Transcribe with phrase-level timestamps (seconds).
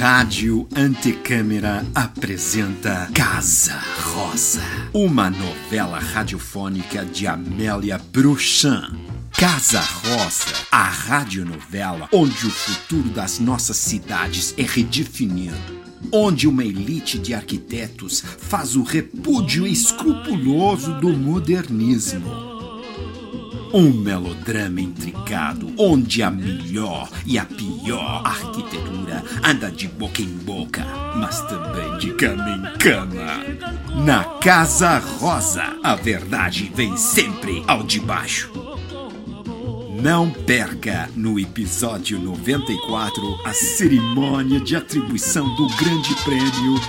[0.00, 4.62] Rádio Antecâmara apresenta Casa Rosa,
[4.94, 8.96] uma novela radiofônica de Amélia Bruchan.
[9.30, 15.54] Casa Rosa, a radionovela onde o futuro das nossas cidades é redefinido.
[16.10, 22.49] Onde uma elite de arquitetos faz o repúdio escrupuloso do modernismo.
[23.72, 30.84] Um melodrama intricado, onde a melhor e a pior arquitetura anda de boca em boca,
[31.14, 33.44] mas também de cama em cama.
[34.04, 38.50] Na Casa Rosa, a verdade vem sempre ao de baixo.
[40.02, 46.80] Não perca no episódio 94 a cerimônia de atribuição do Grande Prêmio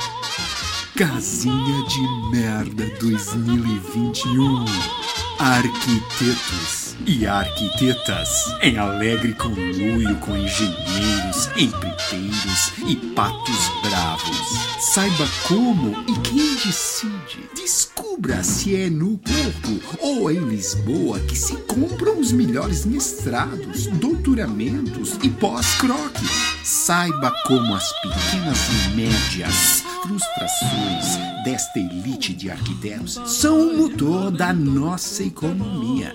[0.95, 5.10] Casinha de Merda 2021.
[5.43, 8.29] Arquitetos e arquitetas
[8.61, 14.47] em alegre conluio com engenheiros, empreiteiros e patos bravos.
[14.79, 17.49] Saiba como e quem decide.
[17.55, 25.17] Descubra se é no Porto ou em Lisboa que se compram os melhores mestrados, doutoramentos
[25.23, 26.25] e pós-croque.
[26.63, 34.51] Saiba como as pequenas e médias frustrações desta elite de arquitetos são o motor da
[34.53, 36.13] nossa economia.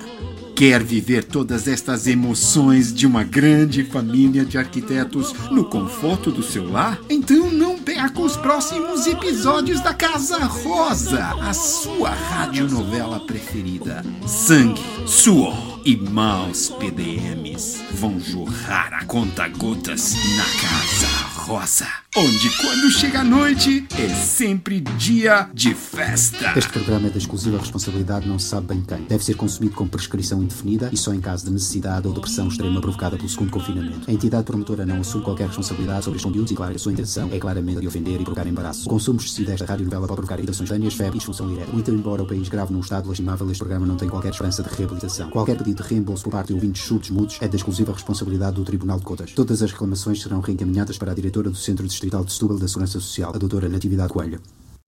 [0.56, 6.72] Quer viver todas estas emoções de uma grande família de arquitetos no conforto do seu
[6.72, 6.98] lar?
[7.10, 14.02] Então não perca os próximos episódios da Casa Rosa, a sua radionovela preferida.
[14.26, 21.15] Sangue, suor e maus PDMs vão jorrar a conta-gotas na Casa
[21.48, 26.52] Onde quando chega a noite é sempre dia de festa.
[26.56, 29.02] Este programa é da exclusiva responsabilidade não se sabe bem quem.
[29.04, 32.48] Deve ser consumido com prescrição indefinida e só em caso de necessidade ou de pressão
[32.48, 34.10] extrema provocada pelo segundo confinamento.
[34.10, 37.28] A entidade promotora não assume qualquer responsabilidade sobre os conteúdos e, claro, a sua intenção
[37.30, 38.86] é claramente de ofender e provocar embaraço.
[38.86, 41.70] O consumo excessivo desta radionovela pode provocar irritações tâneas, febre e disfunção direta.
[41.72, 44.74] Muito embora o país grave num estado lastimável, este programa não tem qualquer esperança de
[44.74, 45.30] reabilitação.
[45.30, 48.64] Qualquer pedido de reembolso por parte de ouvintes surdos mudos é da exclusiva responsabilidade do
[48.64, 49.30] Tribunal de Contas.
[49.30, 52.98] Todas as reclamações serão reencaminhadas para a diretora do Centro Distrital de Setúbal da Segurança
[52.98, 54.40] Social, a doutora Natividade Coelho.